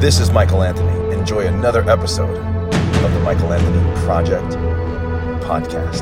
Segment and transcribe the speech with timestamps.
[0.00, 1.14] This is Michael Anthony.
[1.14, 4.46] Enjoy another episode of the Michael Anthony Project
[5.44, 6.00] podcast.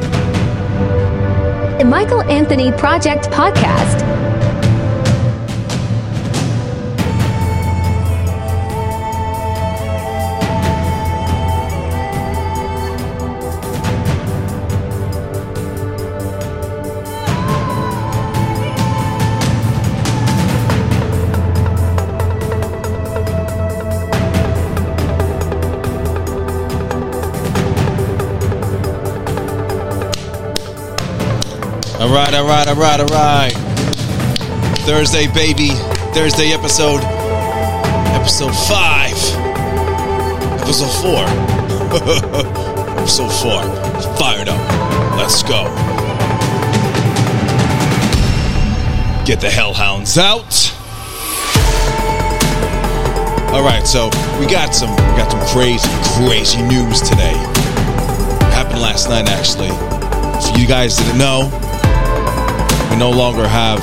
[1.81, 4.38] The Michael Anthony Project podcast.
[32.01, 33.53] All right, all right, all right, all right.
[34.87, 35.71] Thursday, baby.
[36.15, 37.01] Thursday episode.
[38.15, 39.19] Episode five.
[40.63, 41.25] Episode four.
[42.99, 43.63] episode four.
[44.17, 44.61] Fired up.
[45.17, 45.65] Let's go.
[49.27, 50.73] Get the hellhounds out.
[53.53, 54.09] All right, so
[54.39, 57.35] we got some we got some crazy, crazy news today.
[58.55, 59.71] Happened last night, actually.
[60.49, 61.51] If you guys didn't know,
[62.99, 63.79] no longer have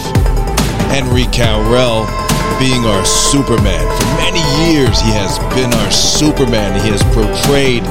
[0.92, 2.04] Henry Cavill
[2.60, 3.84] being our Superman.
[3.98, 6.76] For many years, he has been our Superman.
[6.84, 7.84] He has portrayed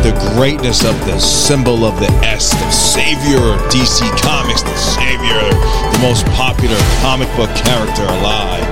[0.00, 5.44] the greatness of the symbol of the S, the savior of DC Comics, the savior,
[5.92, 8.64] the most popular comic book character alive.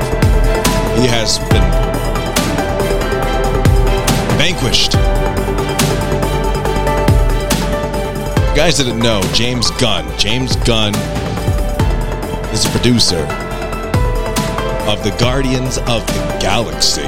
[0.96, 1.68] He has been
[4.40, 4.94] vanquished.
[8.48, 10.08] You guys didn't know James Gunn.
[10.18, 10.94] James Gunn
[12.52, 13.26] is a producer
[14.88, 17.02] of the Guardians of the Galaxy.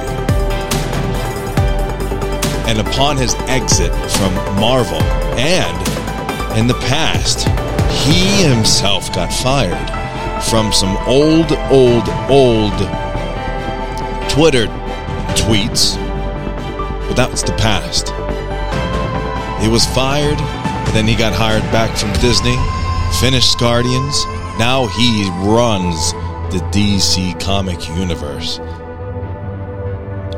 [2.68, 5.00] And upon his exit from Marvel,
[5.38, 7.48] and in the past,
[8.04, 9.90] he himself got fired
[10.44, 12.78] from some old, old, old
[14.28, 14.66] Twitter
[15.36, 15.96] tweets.
[17.08, 18.10] But that was the past.
[19.62, 22.56] He was fired, and then he got hired back from Disney,
[23.20, 24.24] finished Guardians,
[24.60, 26.12] now he runs
[26.52, 28.58] the DC comic universe.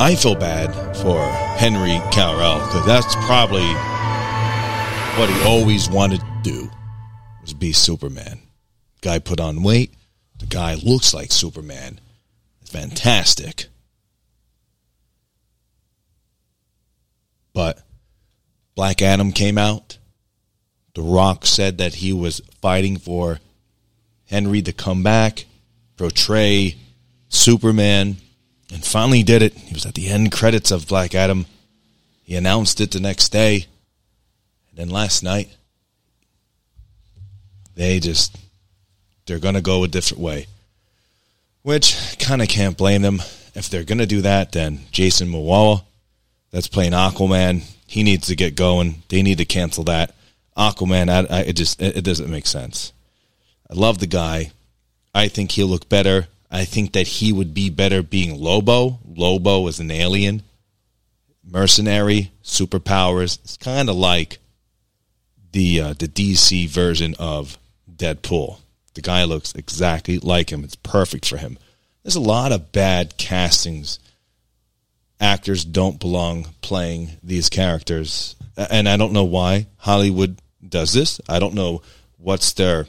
[0.01, 1.21] I feel bad for
[1.59, 3.67] Henry Cavill because that's probably
[5.19, 6.71] what he always wanted to do
[7.41, 8.39] was be Superman.
[9.01, 9.93] Guy put on weight.
[10.39, 12.01] The guy looks like Superman.
[12.65, 13.67] Fantastic.
[17.53, 17.83] But
[18.77, 19.99] Black Adam came out.
[20.95, 23.41] The Rock said that he was fighting for
[24.33, 25.45] Henry to come back,
[25.99, 26.77] portray
[27.29, 28.17] Superman,
[28.73, 29.53] and finally did it.
[29.53, 31.45] He was at the end credits of Black Adam.
[32.23, 33.67] He announced it the next day.
[34.71, 35.55] And then last night,
[37.75, 38.35] they just,
[39.27, 40.47] they're going to go a different way.
[41.61, 43.21] Which kind of can't blame them.
[43.55, 45.85] If they're going to do that, then Jason Momoa,
[46.51, 49.03] that's playing Aquaman, he needs to get going.
[49.11, 50.15] They need to cancel that.
[50.57, 52.95] Aquaman, I, I, it just, it, it doesn't make sense.
[53.73, 54.53] I love the guy.
[55.15, 56.27] I think he'll look better.
[56.51, 58.99] I think that he would be better being Lobo.
[59.07, 60.43] Lobo is an alien,
[61.43, 63.39] mercenary, superpowers.
[63.43, 64.41] It's kind of like
[65.53, 67.57] the uh, the DC version of
[67.91, 68.59] Deadpool.
[68.93, 70.65] The guy looks exactly like him.
[70.65, 71.59] It's perfect for him.
[72.03, 73.99] There's a lot of bad castings.
[75.19, 80.37] Actors don't belong playing these characters, and I don't know why Hollywood
[80.69, 81.23] does this.
[81.27, 81.81] I don't know
[82.19, 82.87] what's their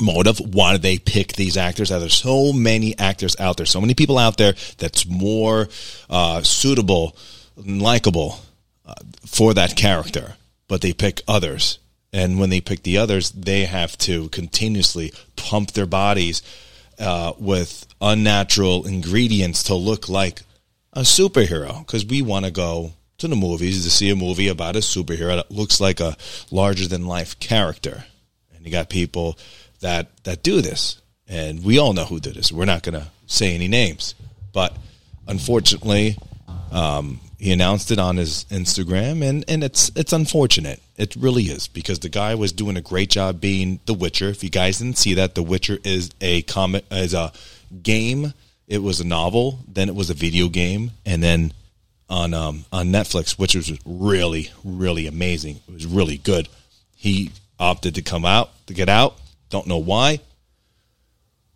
[0.00, 0.38] motive.
[0.38, 1.90] Why do they pick these actors?
[1.90, 5.68] Are there so many actors out there, so many people out there that's more
[6.10, 7.16] uh, suitable
[7.56, 8.40] and likable
[8.84, 10.34] uh, for that character,
[10.68, 11.78] but they pick others.
[12.12, 16.42] And when they pick the others, they have to continuously pump their bodies
[16.98, 20.42] uh, with unnatural ingredients to look like
[20.92, 24.76] a superhero because we want to go to the movies to see a movie about
[24.76, 26.16] a superhero that looks like a
[26.50, 28.04] larger than life character.
[28.54, 29.38] And you got people
[29.80, 32.52] that that do this, and we all know who did this.
[32.52, 34.14] We're not going to say any names,
[34.52, 34.76] but
[35.26, 36.16] unfortunately,
[36.70, 40.80] um, he announced it on his Instagram, and and it's it's unfortunate.
[40.96, 44.28] It really is because the guy was doing a great job being The Witcher.
[44.28, 47.32] If you guys didn't see that, The Witcher is a comic is a
[47.82, 48.32] game.
[48.66, 51.52] It was a novel, then it was a video game, and then
[52.08, 55.60] on um, on Netflix, which was really really amazing.
[55.68, 56.48] It was really good.
[56.94, 59.18] He opted to come out to get out
[59.50, 60.20] don't know why,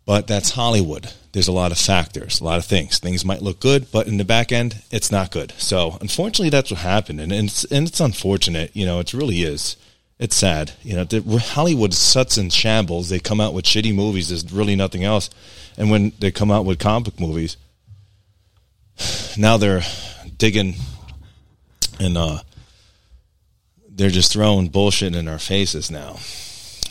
[0.05, 1.11] but that's Hollywood.
[1.31, 2.99] There's a lot of factors, a lot of things.
[2.99, 5.53] Things might look good, but in the back end, it's not good.
[5.57, 8.75] So unfortunately, that's what happened, and it's and it's unfortunate.
[8.75, 9.77] You know, it really is.
[10.19, 10.73] It's sad.
[10.83, 13.09] You know, the, Hollywood such in shambles.
[13.09, 14.29] They come out with shitty movies.
[14.29, 15.29] There's really nothing else,
[15.77, 17.57] and when they come out with comic movies,
[19.37, 19.83] now they're
[20.37, 20.75] digging
[21.99, 22.39] and uh,
[23.87, 26.17] they're just throwing bullshit in our faces now.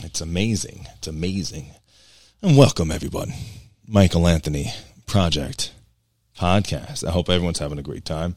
[0.03, 0.87] It's amazing.
[0.97, 1.71] It's amazing.
[2.41, 3.33] And welcome everyone.
[3.87, 4.71] Michael Anthony
[5.05, 5.73] Project
[6.35, 7.07] Podcast.
[7.07, 8.35] I hope everyone's having a great time.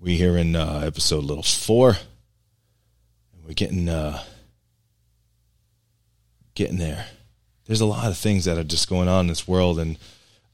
[0.00, 1.96] We here in uh, episode little four.
[3.46, 4.20] We're getting uh,
[6.54, 7.06] getting there.
[7.66, 9.98] There's a lot of things that are just going on in this world, and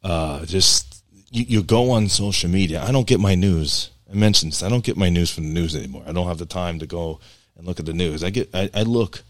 [0.02, 2.82] uh, just you, you go on social media.
[2.82, 3.90] I don't get my news.
[4.10, 4.62] I mentioned this.
[4.62, 6.04] I don't get my news from the news anymore.
[6.06, 7.20] I don't have the time to go
[7.56, 8.22] and look at the news.
[8.22, 8.54] I get.
[8.54, 9.22] I, I look.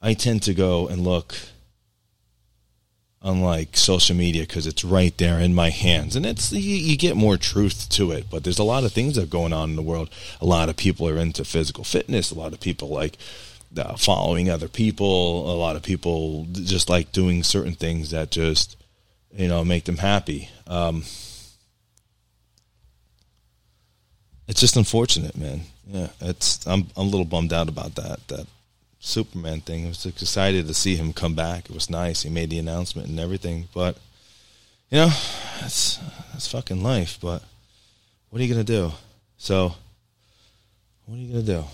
[0.00, 1.34] I tend to go and look
[3.20, 6.14] on like social media because it's right there in my hands.
[6.14, 9.16] And it's you, you, get more truth to it but there's a lot of things
[9.16, 10.10] that are going on in the world.
[10.40, 12.30] A lot of people are into physical fitness.
[12.30, 13.18] A lot of people like
[13.76, 15.52] uh, following other people.
[15.52, 18.76] A lot of people just like doing certain things that just
[19.32, 20.48] you know make them happy.
[20.68, 21.02] Um,
[24.46, 25.62] it's just unfortunate man.
[25.86, 28.46] Yeah it's I'm, I'm a little bummed out about that that
[29.00, 29.84] Superman thing.
[29.84, 31.66] I was excited to see him come back.
[31.66, 32.22] It was nice.
[32.22, 33.68] He made the announcement and everything.
[33.72, 33.96] But
[34.90, 35.10] you know,
[35.60, 35.98] that's
[36.32, 37.18] that's fucking life.
[37.20, 37.42] But
[38.30, 38.92] what are you gonna do?
[39.36, 39.74] So,
[41.06, 41.64] what are you gonna do?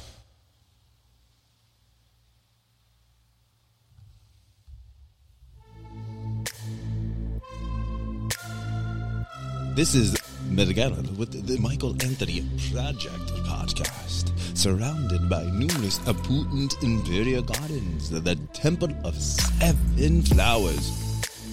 [9.74, 10.23] This is
[10.56, 19.16] With the Michael Anthony Project podcast, surrounded by numerous important imperial gardens, the Temple of
[19.16, 20.92] Seven Flowers,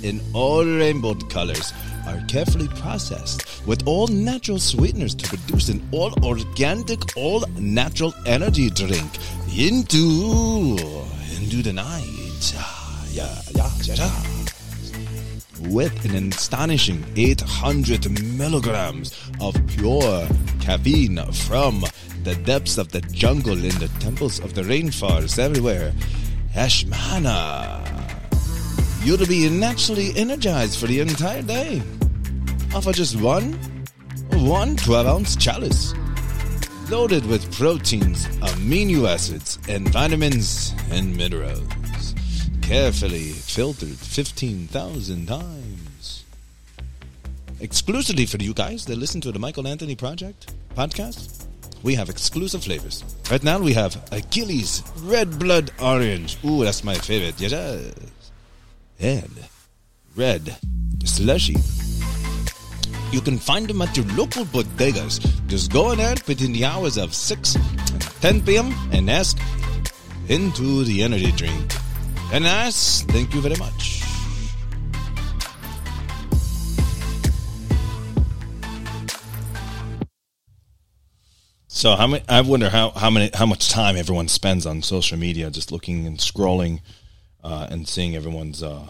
[0.04, 1.74] in all rainbow colors,
[2.06, 8.70] are carefully processed with all natural sweeteners to produce an all organic, all natural energy
[8.70, 9.18] drink
[9.58, 10.78] into
[11.42, 12.54] into the night.
[12.54, 14.41] Yeah, yeah, yeah, yeah
[15.70, 20.28] with an astonishing 800 milligrams of pure
[20.60, 21.84] caffeine from
[22.24, 25.94] the depths of the jungle in the temples of the rainforests everywhere.
[26.54, 27.88] Ashmana.
[29.04, 31.82] You'll be naturally energized for the entire day.
[32.76, 33.54] Off of just one,
[34.34, 35.94] one 12 ounce chalice.
[36.90, 41.64] Loaded with proteins, amino acids, and vitamins and minerals
[42.72, 46.24] carefully filtered 15,000 times.
[47.60, 51.48] Exclusively for you guys that listen to the Michael Anthony Project podcast,
[51.84, 53.04] we have exclusive flavors.
[53.30, 56.38] Right now we have Achilles Red Blood Orange.
[56.46, 57.42] Ooh, that's my favorite.
[57.42, 57.92] Yes.
[59.02, 59.50] And
[60.16, 60.56] Red
[61.04, 61.58] Slushy.
[63.12, 65.20] You can find them at your local bodegas.
[65.48, 68.74] Just go in there between the hours of 6 and 10 p.m.
[68.94, 69.38] and ask
[70.30, 71.81] into the energy drink.
[72.34, 73.02] And nice.
[73.02, 74.02] Thank you very much.
[81.68, 82.24] So how many?
[82.30, 86.06] I wonder how how many how much time everyone spends on social media, just looking
[86.06, 86.80] and scrolling,
[87.44, 88.86] uh, and seeing everyone's uh,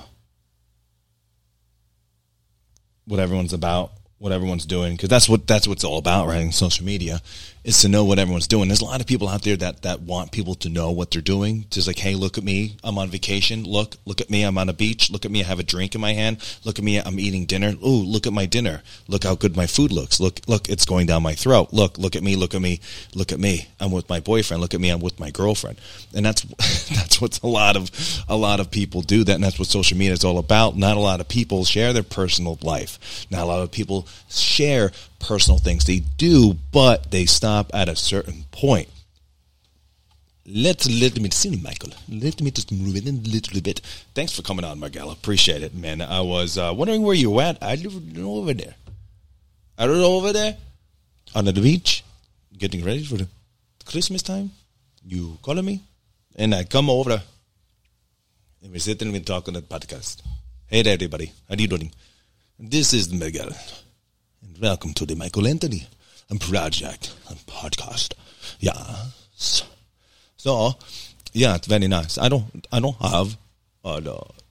[3.06, 6.42] what everyone's about, what everyone's doing, because that's what that's what it's all about, right?
[6.42, 7.22] In social media,
[7.64, 8.68] is to know what everyone's doing.
[8.68, 11.22] There's a lot of people out there that, that want people to know what they're
[11.22, 11.66] doing.
[11.70, 12.78] Just like, hey, look at me.
[12.84, 13.64] I'm on vacation.
[13.64, 14.44] Look, look at me.
[14.44, 15.12] I'm on a beach.
[15.12, 15.42] Look at me.
[15.42, 16.38] I have a drink in my hand.
[16.64, 16.98] Look at me.
[16.98, 17.74] I'm eating dinner.
[17.86, 18.82] Ooh, look at my dinner.
[19.08, 20.20] Look how good my food looks.
[20.20, 21.72] Look, look, it's going down my throat.
[21.72, 22.36] Look, look at me.
[22.36, 22.80] Look at me.
[23.14, 23.68] Look at me.
[23.80, 24.62] I'm with my boyfriend.
[24.62, 24.90] Look at me.
[24.90, 25.80] I'm with my girlfriend.
[26.16, 26.42] And that's,
[26.96, 27.92] that's what a lot of,
[28.28, 29.36] a lot of people do that.
[29.36, 30.78] And that's what social media is all about.
[30.78, 33.28] Not a lot of people share their personal life.
[33.30, 35.86] Not a lot of people share personal things.
[35.86, 38.90] They do, but they stop at a certain point.
[40.46, 41.92] Let's let me see, Michael.
[42.10, 43.80] Let me just move in a little bit.
[44.16, 45.12] Thanks for coming on, Miguel.
[45.12, 46.02] Appreciate it, man.
[46.02, 47.60] I was uh, wondering where you went.
[47.62, 48.74] I live over there.
[49.78, 50.58] I live over there
[51.36, 52.04] on the beach,
[52.58, 53.28] getting ready for the
[53.86, 54.52] Christmas time.
[55.06, 55.82] You calling me,
[56.36, 57.22] and I come over,
[58.64, 60.22] and we sit and we talk on the podcast.
[60.68, 61.28] Hey there, everybody.
[61.48, 61.92] How are you doing?
[62.60, 63.52] This is Miguel
[64.44, 65.88] and welcome to the Michael Anthony
[66.40, 68.14] Project and podcast.
[68.60, 69.64] Yes.
[70.38, 70.74] So,
[71.34, 72.18] yeah, it's very nice.
[72.18, 73.38] I don't, I don't have
[73.84, 74.00] uh,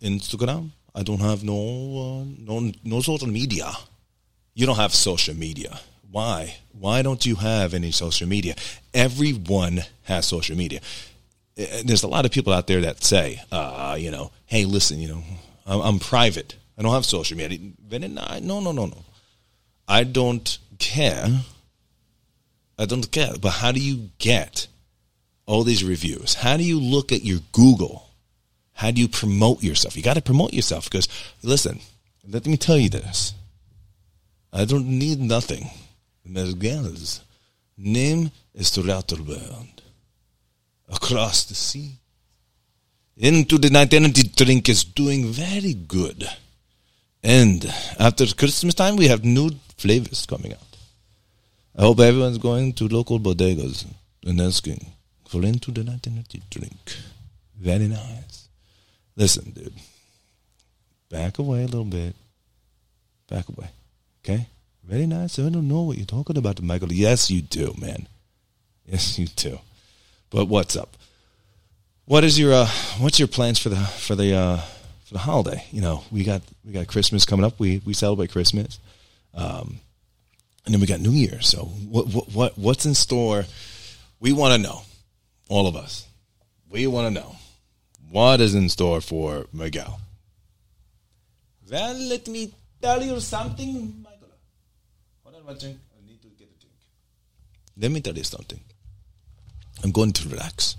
[0.03, 0.71] Instagram.
[0.95, 3.73] I don't have no, uh, no, no social media.
[4.55, 5.81] You don't have social media.
[6.11, 6.57] Why?
[6.79, 8.55] Why don't you have any social media?
[8.93, 10.81] Everyone has social media.
[11.59, 14.99] Uh, there's a lot of people out there that say, uh, you know, hey, listen,
[15.01, 15.23] you know,
[15.67, 16.57] I'm, I'm private.
[16.77, 17.59] I don't have social media.
[17.91, 19.05] No, no, no, no.
[19.91, 21.27] I don't care.
[22.79, 23.33] I don't care.
[23.41, 24.69] But how do you get
[25.47, 26.35] all these reviews?
[26.35, 28.09] How do you look at your Google?
[28.73, 29.97] How do you promote yourself?
[29.97, 31.09] You got to promote yourself because,
[31.43, 31.81] listen,
[32.27, 33.35] let me tell you this.
[34.53, 35.69] I don't need nothing.
[37.77, 39.83] name is throughout the world,
[40.89, 41.97] across the sea.
[43.17, 46.31] Into the night energy drink is doing very good.
[47.23, 47.65] And
[47.99, 50.59] after Christmas time, we have new flavors coming out.
[51.77, 53.87] I hope everyone's going to local bodegas
[54.25, 54.93] and asking
[55.29, 56.97] for into the night energy drink.
[57.59, 58.49] Very nice.
[59.17, 59.73] Listen, dude.
[61.11, 62.15] Back away a little bit.
[63.29, 63.69] Back away.
[64.25, 64.47] Okay?
[64.85, 65.39] Very nice.
[65.39, 66.93] I don't know what you're talking about, Michael.
[66.93, 68.09] Yes, you do, man.
[68.87, 69.59] Yes, you do.
[70.31, 70.97] But what's up?
[72.07, 74.61] What is your uh, what's your plans for the for the uh,
[75.11, 75.65] for the holiday?
[75.73, 77.59] You know, we got we got Christmas coming up.
[77.59, 78.79] We we celebrate Christmas,
[79.35, 79.81] um,
[80.65, 81.41] and then we got New Year.
[81.41, 83.45] So what what, what what's in store?
[84.21, 84.83] We want to know,
[85.49, 86.07] all of us.
[86.71, 87.35] We want to know
[88.11, 90.01] what is in store for Miguel.
[91.69, 94.29] Well, let me tell you something, Michael.
[95.25, 95.79] Hold on, one drink.
[95.97, 96.77] I need to get a drink.
[97.77, 98.61] Let me tell you something.
[99.83, 100.77] I'm going to relax.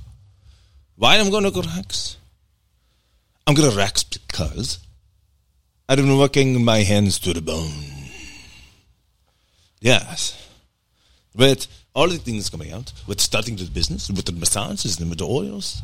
[0.95, 2.17] Why I'm going to relax?
[3.51, 4.79] I'm going to relax because
[5.89, 7.83] I've been working my hands to the bone.
[9.81, 10.49] Yes.
[11.35, 15.19] With all the things coming out, with starting the business, with the massages and with
[15.19, 15.81] the oils,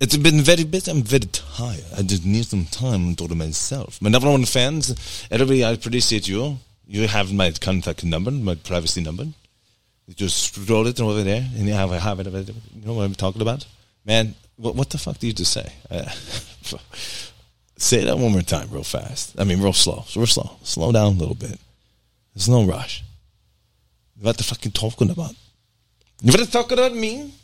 [0.00, 0.90] it's been very busy.
[0.90, 1.84] I'm very tired.
[1.94, 4.00] I just need some time to do myself.
[4.00, 6.56] My number one fans, everybody, I appreciate you.
[6.86, 9.24] You have my contact number, my privacy number.
[10.06, 12.48] You just scroll it over there, and you have, have it.
[12.48, 13.66] You know what I'm talking about,
[14.06, 14.36] man.
[14.62, 15.72] What, what the fuck did you just say?
[15.90, 16.08] Uh,
[17.76, 19.34] say that one more time, real fast.
[19.36, 20.04] I mean, real slow.
[20.06, 20.56] So real slow.
[20.62, 21.58] Slow down a little bit.
[22.32, 23.02] There's no rush.
[24.20, 25.34] What the fuck you talking about?
[26.22, 27.34] You want to talk about me?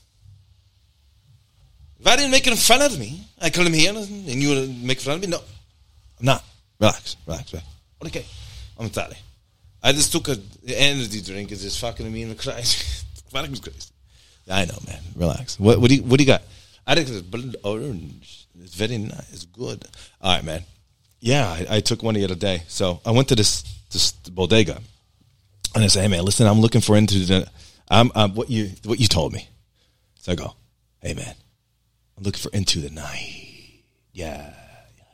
[1.99, 5.21] If are didn't making fun of me, I come here and you make fun of
[5.21, 5.27] me?
[5.27, 5.39] No,
[6.21, 6.45] I'm not.
[6.79, 7.69] Relax, relax, relax.
[8.07, 8.25] Okay,
[8.79, 9.17] I'm sorry.
[9.83, 10.37] I just took a
[10.69, 13.05] energy drink and just fucking me in the crazy.
[13.33, 13.91] fucking crazy.
[14.49, 15.01] I know, man.
[15.17, 15.59] Relax.
[15.59, 16.43] What, what do you What do you got?
[16.89, 18.47] I think it's blood orange.
[18.59, 19.31] It's very nice.
[19.31, 19.85] It's good.
[20.23, 20.63] All right, man.
[21.21, 22.63] Yeah, I, I took one the other day.
[22.67, 24.81] So I went to this this bodega,
[25.75, 27.47] and I said, "Hey, man, listen, I'm looking for into the,
[27.91, 29.47] I'm, I'm what you what you told me."
[30.21, 30.55] So I go,
[31.03, 31.35] "Hey, man,
[32.17, 33.83] I'm looking for into the night."
[34.15, 34.55] Yeah,
[34.97, 35.05] yeah.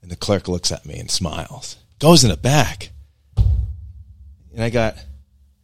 [0.00, 1.76] And the clerk looks at me and smiles.
[1.98, 2.92] Goes in the back,
[3.36, 4.96] and I got,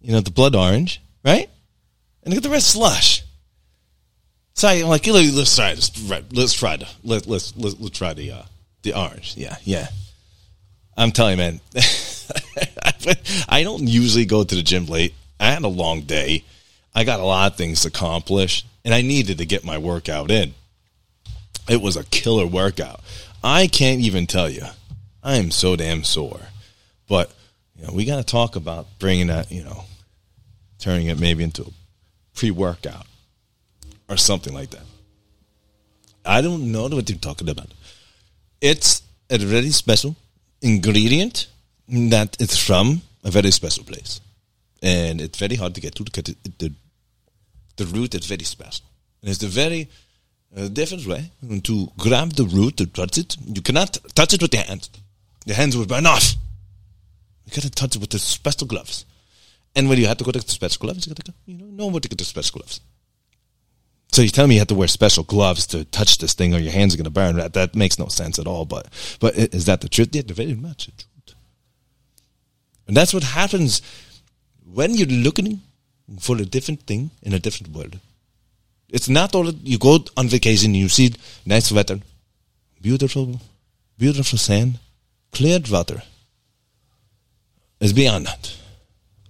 [0.03, 1.49] you know, the blood orange, right?
[2.23, 3.23] And I got the red slush.
[4.59, 6.11] So I'm like, let's try this.
[6.33, 8.43] Let's try the let let's let's, let's try the uh,
[8.83, 9.37] the orange.
[9.37, 9.87] Yeah, yeah.
[10.97, 11.61] I'm telling you, man.
[13.49, 15.15] I don't usually go to the gym late.
[15.39, 16.43] I had a long day.
[16.93, 20.29] I got a lot of things to accomplish, and I needed to get my workout
[20.29, 20.55] in.
[21.69, 23.01] It was a killer workout.
[23.45, 24.65] I can't even tell you.
[25.23, 26.41] I am so damn sore.
[27.09, 27.33] But
[27.77, 29.85] you know, we got to talk about bringing that, you know,
[30.81, 31.71] turning it maybe into a
[32.35, 33.07] pre-workout
[34.09, 34.85] or something like that.
[36.25, 37.69] I don't know what you're talking about.
[38.61, 40.17] It's a very special
[40.61, 41.47] ingredient
[41.89, 44.21] that it's from a very special place,
[44.83, 46.05] and it's very hard to get to.
[46.05, 46.73] Because the
[47.77, 48.85] the root is very special,
[49.23, 49.89] and it's a very
[50.57, 51.31] uh, different way
[51.63, 53.37] to grab the root to touch it.
[53.47, 54.91] You cannot touch it with your hands;
[55.47, 56.35] your hands will burn off.
[57.47, 59.07] You gotta touch it with the special gloves,
[59.75, 61.67] and when you have to go to the special gloves, you gotta go, you know
[61.67, 62.81] know what to get the special gloves.
[64.11, 66.59] So you tell me you have to wear special gloves to touch this thing, or
[66.59, 67.37] your hands are going to burn.
[67.37, 68.65] That that makes no sense at all.
[68.65, 68.89] But
[69.21, 70.11] but is that the truth?
[70.13, 71.37] Yeah, very much the truth.
[72.87, 73.83] And that's what happens
[74.65, 75.61] when you're looking
[76.19, 77.99] for a different thing in a different world.
[78.89, 82.01] It's not all you go on vacation, and you see nice weather,
[82.81, 83.41] beautiful,
[83.99, 84.79] beautiful sand,
[85.33, 86.03] clear water.
[87.81, 88.57] It's beyond that.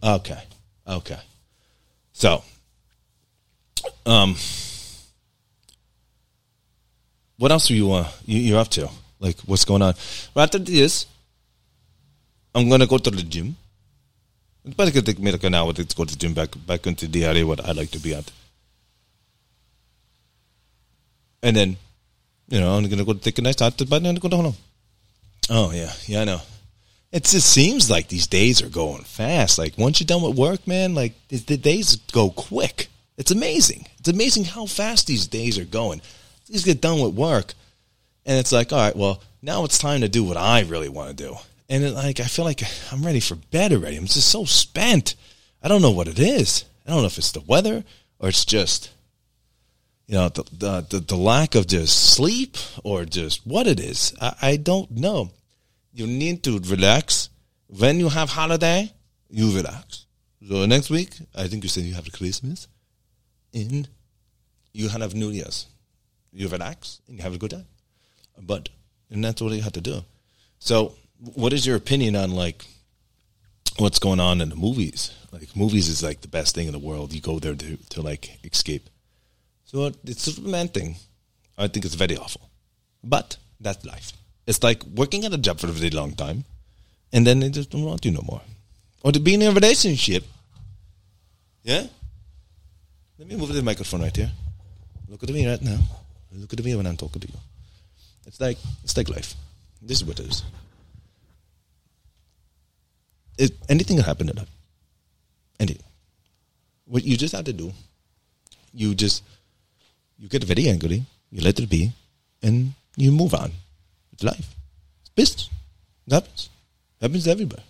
[0.03, 0.43] Okay,
[0.87, 1.19] okay.
[2.13, 2.45] So,
[4.07, 4.37] um
[7.39, 8.89] what else are you uh you, you're up to?
[9.21, 9.95] Like what's going on?
[10.35, 11.07] Right after this,
[12.55, 13.57] I'm gonna go to the gym.
[14.65, 16.87] It's probably gonna take me like an hour to go to the gym back back
[16.87, 18.31] into the area what I like to be at.
[21.43, 21.77] And then,
[22.49, 24.55] you know, I'm gonna go take a nice hot but then go to home.
[25.51, 26.41] Oh yeah, yeah, I know.
[27.11, 29.59] It just seems like these days are going fast.
[29.59, 32.89] Like once you're done with work, man, like the days go quick.
[33.19, 33.87] It's amazing.
[33.99, 36.01] It's amazing how fast these days are going
[36.49, 37.53] These get done with work.
[38.25, 41.11] And it's like, all right, well, now it's time to do what I really want
[41.11, 41.37] to do.
[41.69, 43.97] And it, like, I feel like I'm ready for bed already.
[43.97, 45.15] I'm just so spent.
[45.63, 46.65] I don't know what it is.
[46.87, 47.85] I don't know if it's the weather
[48.19, 48.91] or it's just,
[50.07, 54.15] you know, the, the, the, the lack of just sleep or just what it is.
[54.21, 55.31] I, I don't know.
[55.93, 57.31] You need to relax.
[57.67, 58.93] When you have holiday,
[59.29, 60.07] you relax.
[60.49, 62.69] So next week, I think you said you have Christmas,
[63.63, 63.89] and
[64.73, 65.67] you have New Year's.
[66.33, 67.67] You relax and you have a good time.
[68.41, 68.69] But
[69.11, 70.03] and that's what you have to do.
[70.59, 70.95] So,
[71.35, 72.67] what is your opinion on like
[73.79, 75.13] what's going on in the movies?
[75.33, 77.13] Like movies is like the best thing in the world.
[77.13, 78.89] You go there to to like escape.
[79.65, 80.39] So it's
[80.73, 80.97] thing.
[81.59, 82.49] I think it's very awful,
[83.03, 84.13] but that's life.
[84.47, 86.45] It's like working at a job for a very long time,
[87.13, 88.41] and then they just don't want you no more,
[89.03, 90.25] or to be in a relationship.
[91.65, 91.89] Yeah.
[93.19, 94.31] Let me move the microphone right here.
[95.09, 95.79] Look at me right now.
[96.33, 97.35] Look at me when I'm talking to you.
[98.27, 99.35] It's like it's like life.
[99.83, 100.45] This is what it is.
[103.69, 104.51] Anything can happen in life.
[105.59, 105.83] Anything.
[106.87, 107.73] What you just have to do,
[108.73, 109.25] you just
[110.17, 111.93] you get very angry, you let it be,
[112.43, 113.51] and you move on.
[114.13, 114.55] It's life.
[115.01, 115.51] It's business.
[116.07, 116.51] It happens.
[117.01, 117.63] It happens to everybody.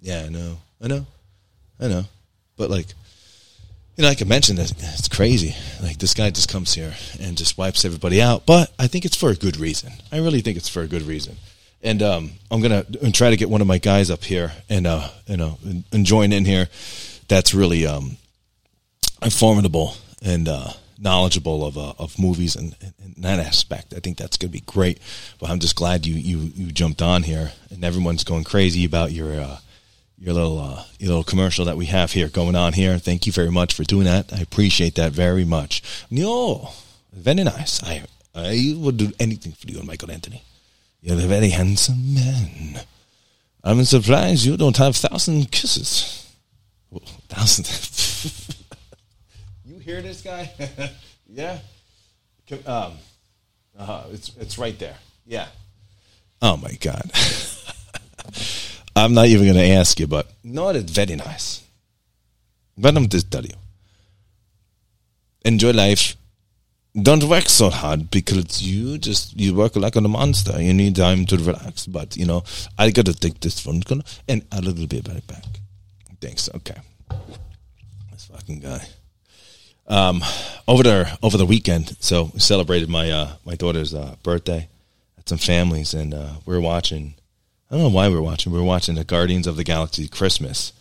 [0.00, 0.58] Yeah, I know.
[0.82, 1.06] I know.
[1.80, 2.04] I know.
[2.56, 2.86] But like
[3.96, 5.54] you know, like I can mention that it's crazy.
[5.82, 9.16] Like this guy just comes here and just wipes everybody out, but I think it's
[9.16, 9.92] for a good reason.
[10.10, 11.36] I really think it's for a good reason.
[11.82, 15.08] And um, I'm gonna try to get one of my guys up here and uh,
[15.26, 16.68] you know and, and join in here.
[17.28, 18.16] That's really um,
[19.30, 23.94] formidable and uh, knowledgeable of uh, of movies and, and, that aspect.
[23.94, 24.98] I think that's gonna be great.
[25.38, 29.12] But I'm just glad you you you jumped on here and everyone's going crazy about
[29.12, 29.58] your uh,
[30.18, 32.98] your little uh, your little commercial that we have here going on here.
[32.98, 34.32] Thank you very much for doing that.
[34.32, 35.82] I appreciate that very much.
[36.10, 36.70] No,
[37.12, 37.82] very nice.
[37.82, 38.04] I
[38.34, 40.42] I would do anything for you, Michael Anthony.
[41.00, 42.80] You're a very handsome man.
[43.62, 46.32] I'm surprised you don't have thousand kisses.
[47.28, 47.66] thousand.
[49.64, 50.50] you hear this guy?
[51.28, 51.58] yeah.
[52.66, 52.92] Um.
[53.76, 54.96] Uh, it's it's right there.
[55.26, 55.48] Yeah.
[56.40, 57.10] Oh my god.
[58.96, 61.62] I'm not even going to ask you, but no, it's very nice.
[62.76, 63.54] But I'm just tell you.
[65.44, 66.16] Enjoy life.
[67.00, 70.60] Don't work so hard because you just you work like a monster.
[70.62, 71.86] You need time to relax.
[71.86, 72.44] But you know,
[72.78, 75.44] I gotta take this phone call and a little bit right back.
[76.20, 76.48] Thanks.
[76.54, 76.76] Okay.
[78.12, 78.86] This fucking guy.
[79.88, 80.22] Um,
[80.66, 84.68] over there over the weekend, so we celebrated my uh my daughter's uh, birthday
[85.18, 87.14] at some families, and uh, we were watching
[87.70, 88.52] I don't know why we are watching.
[88.52, 90.72] We were watching the Guardians of the Galaxy Christmas,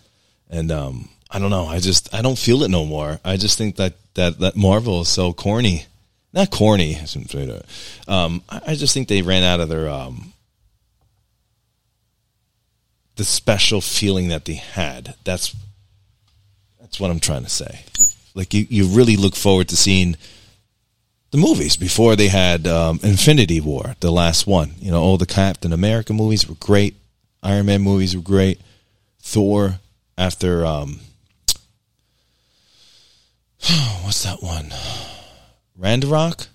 [0.49, 1.65] and um, I don't know.
[1.65, 3.19] I just I don't feel it no more.
[3.23, 5.85] I just think that that that Marvel is so corny.
[6.33, 6.97] Not corny.
[8.07, 10.33] Um, I, I, just think they ran out of their um,
[13.15, 15.15] the special feeling that they had.
[15.23, 15.55] That's
[16.79, 17.85] that's what I'm trying to say.
[18.35, 20.15] Like you, you really look forward to seeing
[21.33, 24.75] the movies before they had um, Infinity War, the last one.
[24.79, 26.95] You know, all the Captain America movies were great.
[27.41, 28.61] Iron Man movies were great.
[29.19, 29.79] Thor
[30.15, 30.99] after um,
[34.03, 34.71] what's that one?
[35.75, 36.49] Ragnarok.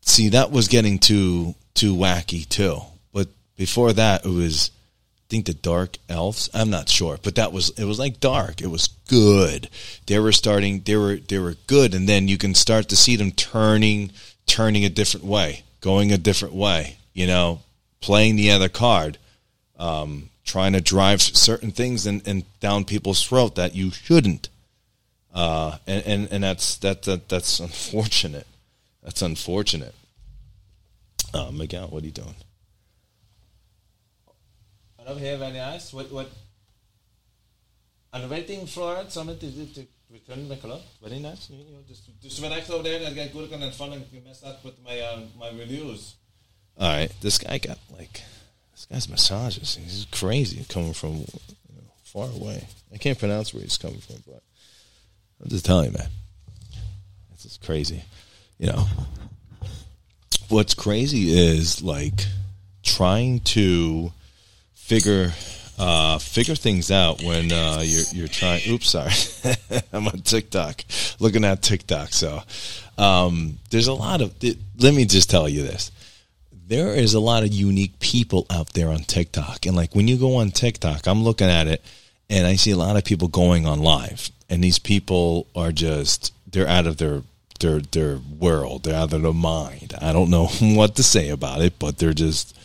[0.00, 2.80] See, that was getting too too wacky too.
[3.12, 4.70] But before that, it was
[5.28, 6.48] think the Dark Elves.
[6.54, 8.60] I'm not sure, but that was it was like dark.
[8.60, 9.68] It was good.
[10.06, 10.80] They were starting.
[10.80, 14.12] They were they were good, and then you can start to see them turning
[14.46, 16.96] turning a different way, going a different way.
[17.12, 17.60] You know,
[18.00, 19.18] playing the other card,
[19.78, 24.48] um, trying to drive certain things and, and down people's throat that you shouldn't.
[25.34, 28.46] Uh, and, and and that's that, that that's unfortunate.
[29.02, 29.94] That's unfortunate.
[31.34, 32.34] Uh, Miguel, what are you doing?
[35.16, 35.92] Here, very nice.
[35.92, 36.30] What what?
[38.12, 40.80] I'm waiting for someone to, to return the color.
[41.02, 41.50] Very nice.
[41.50, 44.64] You know, just just relax over there and get good and fun and mess up
[44.64, 46.16] with my um, my reviews.
[46.78, 48.22] All right, this guy got like
[48.72, 49.76] this guy's massages.
[49.76, 51.26] He's crazy coming from you
[51.74, 52.66] know, far away.
[52.92, 54.42] I can't pronounce where he's coming from, but
[55.42, 56.08] I'm just telling you, man.
[57.32, 58.02] This is crazy.
[58.58, 58.86] You know,
[60.48, 62.26] what's crazy is like
[62.82, 64.12] trying to
[64.88, 65.30] figure
[65.78, 68.62] uh, figure things out when uh, you're you're trying.
[68.68, 69.12] Oops, sorry,
[69.92, 70.82] I'm on TikTok,
[71.20, 72.08] looking at TikTok.
[72.08, 72.40] So
[72.96, 74.34] um, there's a lot of.
[74.78, 75.92] Let me just tell you this:
[76.66, 80.16] there is a lot of unique people out there on TikTok, and like when you
[80.16, 81.84] go on TikTok, I'm looking at it,
[82.28, 86.32] and I see a lot of people going on live, and these people are just
[86.50, 87.22] they're out of their
[87.60, 89.94] their their world, they're out of their mind.
[90.00, 92.56] I don't know what to say about it, but they're just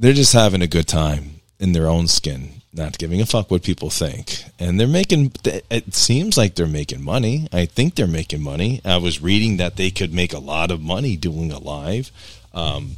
[0.00, 3.62] they're just having a good time in their own skin, not giving a fuck what
[3.62, 4.44] people think.
[4.58, 7.46] And they're making, it seems like they're making money.
[7.52, 8.80] I think they're making money.
[8.82, 12.10] I was reading that they could make a lot of money doing a live.
[12.54, 12.96] Um,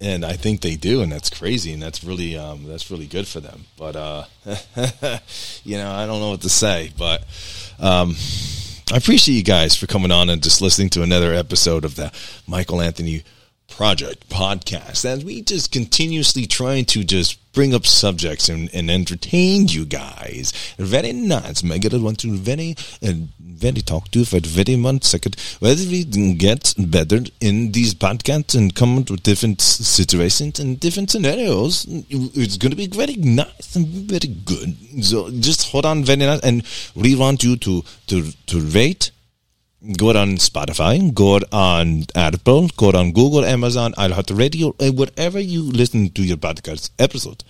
[0.00, 3.26] and I think they do, and that's crazy, and that's really um, that's really good
[3.26, 3.64] for them.
[3.78, 4.24] But uh,
[5.64, 7.22] you know, I don't know what to say, but
[7.78, 8.14] um,
[8.92, 12.12] I appreciate you guys for coming on and just listening to another episode of the
[12.46, 13.22] Michael Anthony
[13.76, 19.68] Project podcast as we just continuously trying to just bring up subjects and, and entertain
[19.68, 20.54] you guys.
[20.78, 21.62] Very nice.
[21.62, 25.36] I get want to very and very talk to for very one second.
[25.58, 31.10] Whether we get better in these podcasts and come up with different situations and different
[31.10, 34.74] scenarios, it's going to be very nice and very good.
[35.04, 39.10] So just hold on very nice and we want you to to to rate
[39.92, 46.22] Go on Spotify, go on Apple, go on Google, Amazon, iHeartRadio, whatever you listen to
[46.22, 47.44] your podcast episode.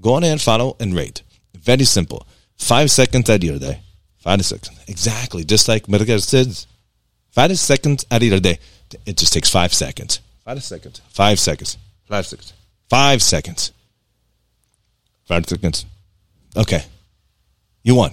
[0.00, 1.22] Go on and follow and rate.
[1.54, 2.26] Very simple.
[2.56, 3.80] Five seconds of your day.
[4.16, 4.80] Five seconds.
[4.88, 5.44] Exactly.
[5.44, 6.66] Just like Medicare says.
[7.30, 8.58] Five seconds of your day.
[9.06, 10.20] It just takes five seconds.
[10.44, 11.00] Five seconds.
[11.10, 11.78] Five seconds.
[12.06, 12.52] Five seconds.
[12.88, 13.72] Five seconds.
[15.26, 15.86] Five seconds.
[16.56, 16.82] Okay.
[17.84, 18.12] You won.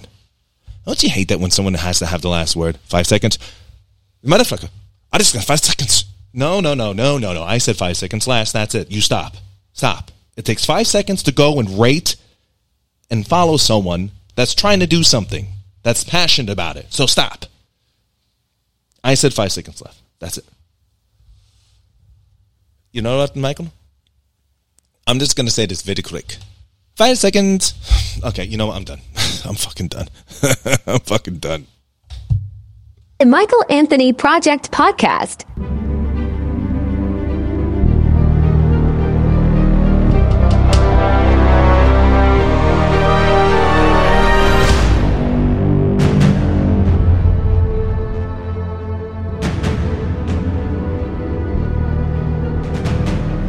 [0.86, 2.78] Don't you hate that when someone has to have the last word?
[2.84, 3.38] Five seconds?
[4.24, 4.70] Motherfucker,
[5.12, 6.04] I just got five seconds.
[6.32, 7.42] No, no, no, no, no, no.
[7.42, 8.52] I said five seconds last.
[8.52, 8.90] That's it.
[8.90, 9.36] You stop.
[9.72, 10.10] Stop.
[10.36, 12.16] It takes five seconds to go and rate
[13.10, 15.48] and follow someone that's trying to do something,
[15.82, 16.92] that's passionate about it.
[16.92, 17.46] So stop.
[19.02, 19.98] I said five seconds left.
[20.18, 20.44] That's it.
[22.92, 23.72] You know what, Michael?
[25.06, 26.36] I'm just going to say this very quick.
[26.94, 27.74] Five seconds.
[28.24, 28.76] Okay, you know what?
[28.76, 29.00] I'm done.
[29.46, 30.08] I'm fucking done.
[30.86, 31.66] I'm fucking done.
[33.18, 35.44] The Michael Anthony Project Podcast.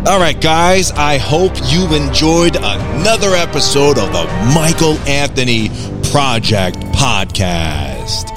[0.08, 4.24] All right, guys, I hope you've enjoyed another episode of the
[4.56, 5.68] Michael Anthony
[6.12, 8.30] Project Podcast.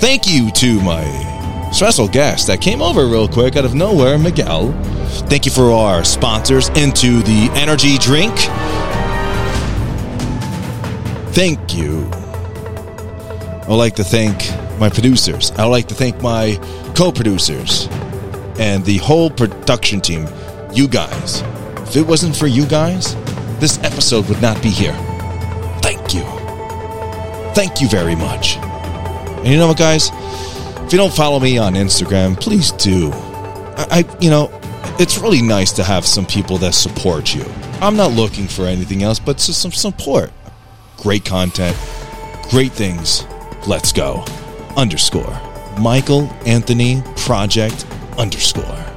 [0.00, 4.72] Thank you to my special guest that came over real quick out of nowhere, Miguel.
[5.28, 8.34] Thank you for our sponsors, Into the Energy Drink.
[11.32, 12.10] Thank you.
[13.68, 15.52] I'd like to thank my producers.
[15.52, 16.58] I'd like to thank my
[16.96, 17.86] co producers
[18.58, 20.26] and the whole production team
[20.78, 21.40] you guys.
[21.88, 23.16] If it wasn't for you guys,
[23.58, 24.92] this episode would not be here.
[25.82, 26.22] Thank you.
[27.52, 28.58] Thank you very much.
[28.58, 30.10] And you know what, guys?
[30.86, 33.10] If you don't follow me on Instagram, please do.
[33.12, 34.52] I, I you know,
[35.00, 37.44] it's really nice to have some people that support you.
[37.80, 40.30] I'm not looking for anything else but just some support.
[40.98, 41.76] Great content,
[42.50, 43.26] great things.
[43.66, 44.24] Let's go.
[44.76, 45.40] Underscore.
[45.80, 47.84] Michael Anthony Project
[48.16, 48.87] underscore.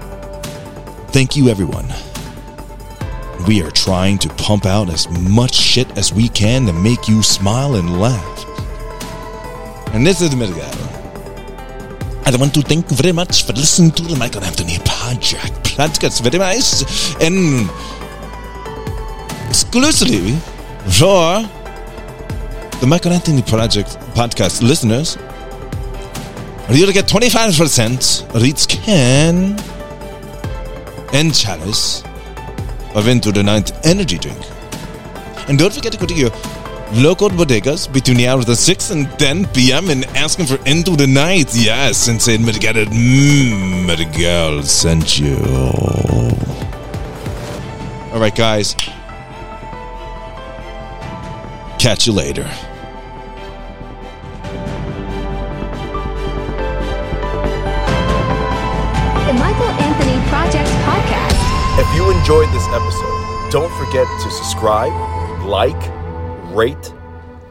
[1.11, 1.87] Thank you, everyone.
[3.45, 7.21] We are trying to pump out as much shit as we can to make you
[7.21, 8.45] smile and laugh.
[9.93, 10.71] And this is Miguel.
[12.25, 16.21] I want to thank you very much for listening to the Michael Anthony Project podcast.
[16.21, 17.13] Very nice.
[17.19, 17.69] And
[19.49, 20.31] exclusively
[20.87, 21.43] for
[22.79, 25.17] the Michael Anthony Project podcast listeners,
[26.69, 29.57] you'll get 25% reach can
[31.13, 32.03] and chalice
[32.95, 34.39] of Into the Night energy drink.
[35.47, 36.31] And don't forget to go to your
[36.93, 39.89] local bodegas between the hours of 6 and 10 p.m.
[39.89, 41.53] and ask them for Into the Night.
[41.53, 45.37] Yes, and say Miguel, mmm, Miguel sent you.
[48.13, 48.75] All right, guys.
[51.79, 52.49] Catch you later.
[62.21, 64.93] Enjoyed this episode, don't forget to subscribe,
[65.43, 65.91] like,
[66.55, 66.93] rate,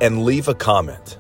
[0.01, 1.19] and leave a comment.